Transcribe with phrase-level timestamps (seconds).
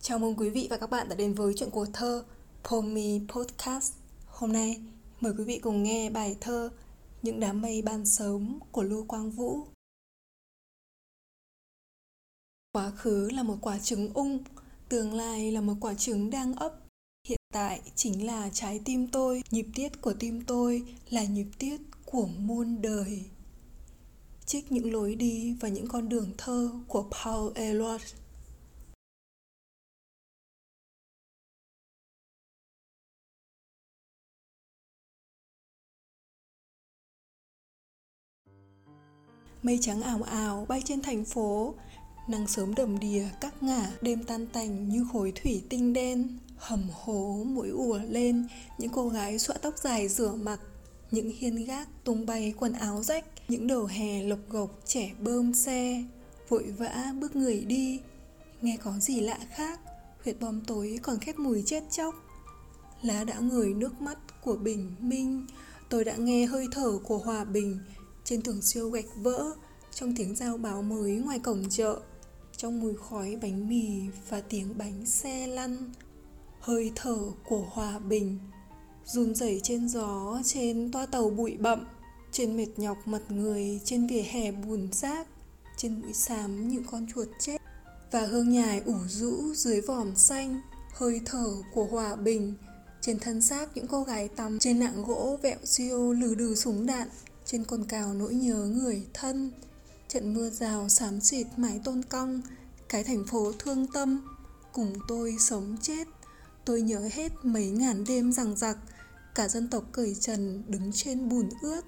[0.00, 2.24] Chào mừng quý vị và các bạn đã đến với chuyện của thơ
[2.64, 3.92] Pomi Podcast.
[4.26, 4.80] Hôm nay,
[5.20, 6.70] mời quý vị cùng nghe bài thơ
[7.22, 9.66] Những đám mây ban sớm của Lưu Quang Vũ.
[12.72, 14.38] Quá khứ là một quả trứng ung,
[14.88, 16.74] tương lai là một quả trứng đang ấp.
[17.28, 21.80] Hiện tại chính là trái tim tôi, nhịp tiết của tim tôi là nhịp tiết
[22.04, 23.24] của muôn đời.
[24.46, 28.04] Trích những lối đi và những con đường thơ của Paul Eluard
[39.62, 41.74] Mây trắng ảo ảo bay trên thành phố.
[42.28, 46.38] Nắng sớm đầm đìa, các ngả, Đêm tan tành như khối thủy tinh đen.
[46.56, 48.46] Hầm hố mũi ùa lên,
[48.78, 50.60] Những cô gái xõa tóc dài rửa mặt.
[51.10, 55.54] Những hiên gác tung bay quần áo rách, Những đầu hè lộc gộc, trẻ bơm
[55.54, 56.04] xe.
[56.48, 58.00] Vội vã bước người đi.
[58.62, 59.80] Nghe có gì lạ khác,
[60.24, 62.14] Huyệt bom tối còn khét mùi chết chóc.
[63.02, 65.46] Lá đã ngửi nước mắt của bình minh.
[65.88, 67.78] Tôi đã nghe hơi thở của hòa bình
[68.28, 69.52] trên tường siêu gạch vỡ
[69.94, 72.00] trong tiếng giao báo mới ngoài cổng chợ.
[72.56, 73.88] Trong mùi khói bánh mì
[74.28, 75.92] và tiếng bánh xe lăn,
[76.60, 77.18] hơi thở
[77.48, 78.38] của hòa bình
[79.04, 81.86] run rẩy trên gió, trên toa tàu bụi bậm
[82.32, 85.26] trên mệt nhọc mặt người, trên vỉa hè bùn rác,
[85.76, 87.58] trên mũi xám những con chuột chết.
[88.10, 90.60] Và hương nhài ủ rũ dưới vòm xanh,
[90.94, 92.54] hơi thở của hòa bình.
[93.00, 96.86] Trên thân xác những cô gái tắm trên nạng gỗ vẹo siêu lừ đừ súng
[96.86, 97.08] đạn
[97.50, 99.50] trên cồn cào nỗi nhớ người thân,
[100.08, 102.42] trận mưa rào xám xịt mái tôn cong,
[102.88, 104.36] cái thành phố thương tâm,
[104.72, 106.08] cùng tôi sống chết.
[106.64, 108.78] Tôi nhớ hết mấy ngàn đêm rằng giặc
[109.34, 111.80] cả dân tộc cởi trần đứng trên bùn ướt.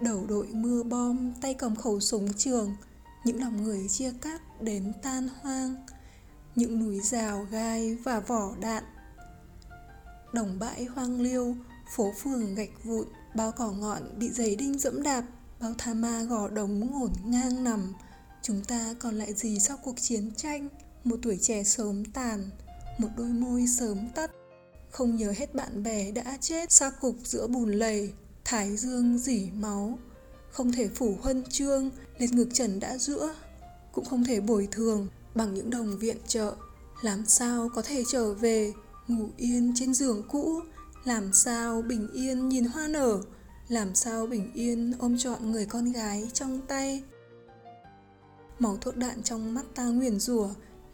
[0.00, 2.76] Đầu đội mưa bom, tay cầm khẩu súng trường,
[3.24, 5.86] những lòng người chia cắt đến tan hoang.
[6.54, 8.84] Những núi rào gai và vỏ đạn,
[10.32, 11.56] đồng bãi hoang liêu
[11.96, 15.24] phố phường gạch vụn, bao cỏ ngọn bị giày đinh dẫm đạp,
[15.60, 17.92] bao tha ma gò đống ngổn ngang nằm.
[18.42, 20.68] Chúng ta còn lại gì sau cuộc chiến tranh?
[21.04, 22.50] Một tuổi trẻ sớm tàn,
[22.98, 24.30] một đôi môi sớm tắt.
[24.90, 28.12] Không nhớ hết bạn bè đã chết xa cục giữa bùn lầy,
[28.44, 29.98] thái dương dỉ máu.
[30.50, 33.34] Không thể phủ huân chương, liệt ngực trần đã giữa,
[33.92, 36.54] cũng không thể bồi thường bằng những đồng viện trợ.
[37.02, 38.72] Làm sao có thể trở về,
[39.08, 40.60] ngủ yên trên giường cũ?
[41.04, 43.20] Làm sao bình yên nhìn hoa nở?
[43.68, 47.02] Làm sao bình yên ôm trọn người con gái trong tay?
[48.58, 50.48] Máu thuốc đạn trong mắt ta nguyền rủa,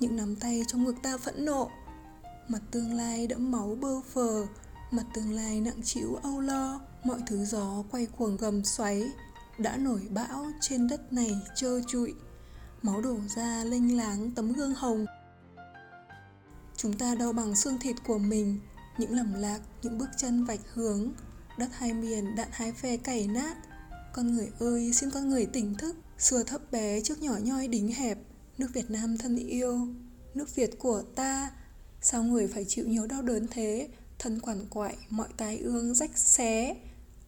[0.00, 1.70] những nắm tay trong ngực ta phẫn nộ.
[2.48, 4.46] Mặt tương lai đẫm máu bơ phờ,
[4.90, 9.04] mặt tương lai nặng trĩu âu lo, mọi thứ gió quay cuồng gầm xoáy,
[9.58, 12.14] đã nổi bão trên đất này trơ trụi.
[12.82, 15.06] Máu đổ ra lênh láng tấm gương hồng.
[16.76, 18.60] Chúng ta đau bằng xương thịt của mình
[18.98, 21.12] những lầm lạc, những bước chân vạch hướng,
[21.58, 23.56] đất hai miền, đạn hai phe cày nát.
[24.12, 27.92] Con người ơi, xin con người tỉnh thức xưa thấp bé trước nhỏ nhoi đính
[27.92, 28.18] hẹp.
[28.58, 29.88] Nước việt nam thân yêu,
[30.34, 31.50] nước việt của ta.
[32.00, 33.88] Sao người phải chịu nhiều đau đớn thế?
[34.18, 36.76] Thân quản quại, mọi tai ương rách xé.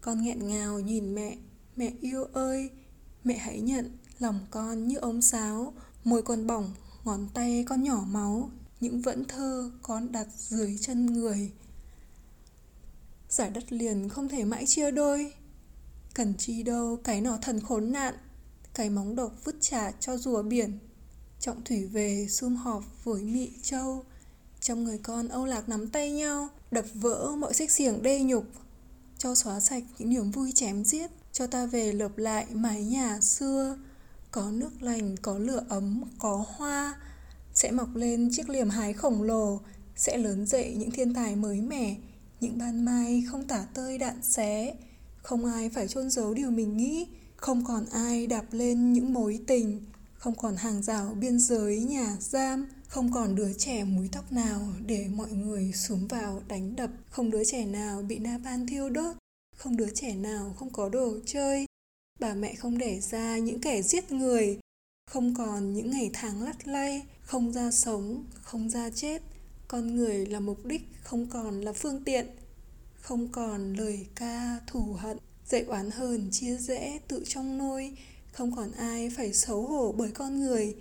[0.00, 1.36] Con nghẹn ngào nhìn mẹ
[1.76, 2.70] mẹ yêu ơi.
[3.24, 5.72] Mẹ hãy nhận, lòng con như ống sáo.
[6.04, 11.06] Môi con bỏng, ngón tay con nhỏ máu những vẫn thơ con đặt dưới chân
[11.06, 11.52] người.
[13.28, 15.32] Giải đất liền không thể mãi chia đôi,
[16.14, 18.14] cần chi đâu cái nọ thần khốn nạn,
[18.74, 20.78] cái móng độc vứt trả cho rùa biển.
[21.40, 24.04] Trọng thủy về sum họp với mị châu,
[24.60, 28.44] trong người con âu lạc nắm tay nhau, đập vỡ mọi xích xiềng đê nhục,
[29.18, 33.20] cho xóa sạch những niềm vui chém giết, cho ta về lợp lại mái nhà
[33.20, 33.78] xưa.
[34.30, 36.94] Có nước lành, có lửa ấm, có hoa
[37.58, 39.60] sẽ mọc lên chiếc liềm hái khổng lồ,
[39.96, 41.96] sẽ lớn dậy những thiên tài mới mẻ,
[42.40, 44.74] những ban mai không tả tơi đạn xé.
[45.22, 49.40] Không ai phải chôn giấu điều mình nghĩ, không còn ai đạp lên những mối
[49.46, 54.32] tình, không còn hàng rào biên giới nhà giam, không còn đứa trẻ múi tóc
[54.32, 56.90] nào để mọi người xuống vào đánh đập.
[57.10, 59.16] Không đứa trẻ nào bị na ban thiêu đốt,
[59.56, 61.66] không đứa trẻ nào không có đồ chơi.
[62.20, 64.58] Bà mẹ không để ra những kẻ giết người,
[65.10, 69.22] không còn những ngày tháng lắt lay không ra sống, không ra chết.
[69.68, 72.26] Con người là mục đích, không còn là phương tiện,
[73.00, 75.18] không còn lời ca thù hận.
[75.46, 77.96] Dạy oán hờn, chia rẽ, tự trong nôi.
[78.32, 80.74] Không còn ai phải xấu hổ bởi con người.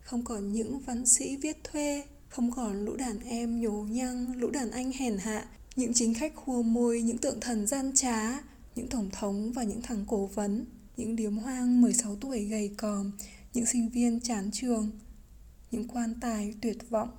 [0.00, 2.04] Không còn những văn sĩ viết thuê.
[2.28, 5.46] Không còn lũ đàn em nhố nhăng, lũ đàn anh hèn hạ.
[5.76, 8.40] Những chính khách khua môi, những tượng thần gian trá.
[8.74, 10.64] Những tổng thống và những thằng cố vấn.
[10.96, 13.10] Những điếm hoang 16 tuổi gầy còm.
[13.54, 14.90] Những sinh viên chán trường
[15.70, 17.10] những quan tài tuyệt vọng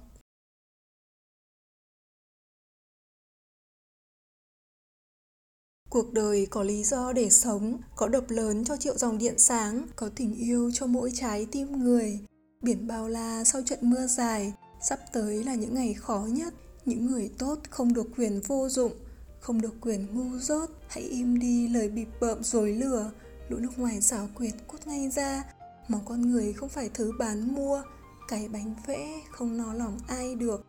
[5.92, 9.88] Cuộc đời có lý do để sống, có đập lớn cho triệu dòng điện sáng,
[9.96, 12.20] có tình yêu cho mỗi trái tim người.
[12.62, 16.54] Biển bao la sau trận mưa dài, sắp tới là những ngày khó nhất.
[16.86, 18.92] Những người tốt không được quyền vô dụng,
[19.40, 20.70] không được quyền ngu dốt.
[20.88, 23.12] Hãy im đi lời bịp bợm dối lừa,
[23.50, 25.44] lũ nước ngoài xảo quyệt cút ngay ra.
[25.88, 27.84] Máu con người không phải thứ bán mua,
[28.32, 30.66] cái bánh vẽ không no lòng ai được.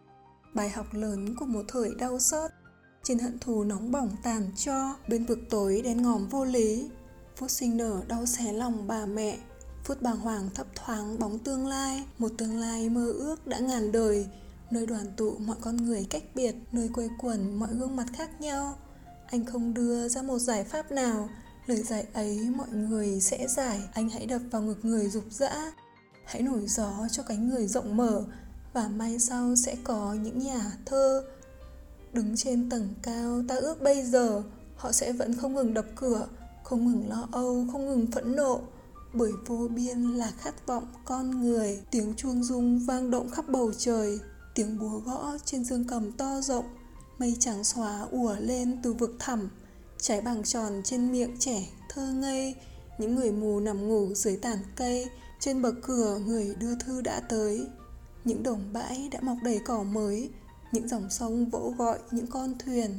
[0.55, 2.51] Bài học lớn của một thời đau xót.
[3.03, 6.91] Trên hận thù nóng bỏng tàn cho, bên vực tối đen ngòm vô lý.
[7.37, 9.39] Phút sinh nở đau xé lòng bà mẹ.
[9.85, 12.05] Phút bàng hoàng thấp thoáng bóng tương lai.
[12.19, 14.27] Một tương lai mơ ước đã ngàn đời.
[14.71, 18.41] Nơi đoàn tụ mọi con người cách biệt, nơi quây quần mọi gương mặt khác
[18.41, 18.79] nhau.
[19.27, 21.29] Anh không đưa ra một giải pháp nào.
[21.67, 23.81] Lời giải ấy mọi người sẽ giải.
[23.93, 25.73] Anh hãy đập vào ngực người dục dã
[26.33, 28.25] hãy nổi gió cho cánh người rộng mở
[28.73, 31.25] và mai sau sẽ có những nhà thơ
[32.13, 33.43] Đứng trên tầng cao.
[33.49, 34.43] Ta ước bây giờ
[34.77, 36.27] Họ sẽ vẫn không ngừng đập cửa
[36.63, 38.61] Không ngừng lo âu, không ngừng phẫn nộ.
[39.13, 41.83] Bởi vô biên là khát vọng con người.
[41.91, 44.19] Tiếng chuông rung vang động khắp bầu trời
[44.55, 46.65] Tiếng búa gõ trên dương cầm to rộng.
[47.19, 49.49] Mây trắng xóa ùa lên từ vực thẳm
[49.99, 52.55] Trái bằng tròn trên miệng trẻ thơ ngây.
[52.99, 55.09] Những người mù nằm ngủ dưới tàn cây
[55.43, 57.67] trên bậc cửa, người đưa thư đã tới.
[58.25, 60.31] Những đồng bãi đã mọc đầy cỏ mới,
[60.73, 62.91] những dòng sông vỗ gọi những con thuyền.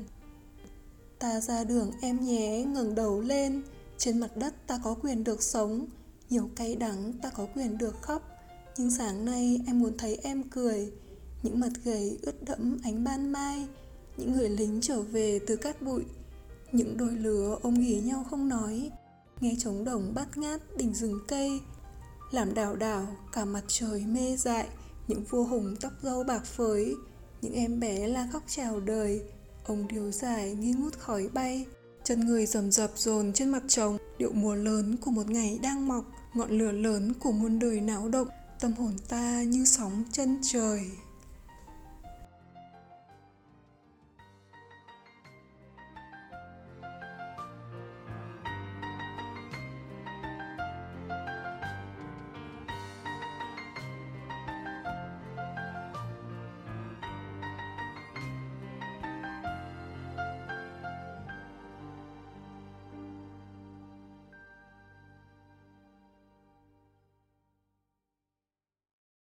[1.20, 3.64] Ta ra đường em nhé, ngẩng đầu lên.
[3.98, 5.86] Trên mặt đất ta có quyền được sống,
[6.30, 8.22] nhiều cay đắng ta có quyền được khóc.
[8.78, 10.92] Nhưng sáng nay em muốn thấy em cười,
[11.44, 13.68] những mặt gầy ướt đẫm ánh ban mai,
[14.18, 16.04] những người lính trở về từ cát bụi.
[16.72, 18.92] Những đôi lứa ôm ghì nhau không nói,
[19.42, 21.62] nghe trống đồng bát ngát đỉnh rừng cây
[22.34, 24.68] làm đảo đảo cả mặt trời mê dại,
[25.08, 26.96] những vua hùng tóc râu bạc phới,
[27.42, 29.22] những em bé la khóc chào đời.
[29.66, 31.66] Ông điếu dài nghi ngút khói bay,
[32.04, 35.88] chân người rầm rập dồn trên mặt trống điệu mùa lớn của một ngày đang
[35.88, 38.28] mọc, ngọn lửa lớn của muôn đời náo động,
[38.60, 40.82] tâm hồn ta như sóng chân trời.